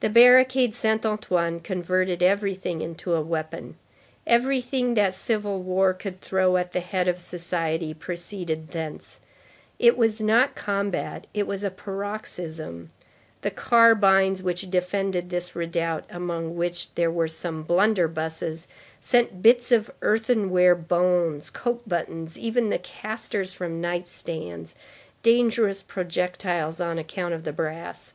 [0.00, 3.76] The barricade Saint Antoine converted everything into a weapon;
[4.26, 9.20] everything that civil war could throw at the head of society proceeded thence;
[9.78, 12.90] it was not combat, it was a paroxysm;
[13.40, 18.68] the carbines which defended this redoubt, among which there were some blunderbusses,
[19.00, 24.74] sent bits of earthenware bones, coat buttons, even the casters from night stands,
[25.22, 28.12] dangerous projectiles on account of the brass.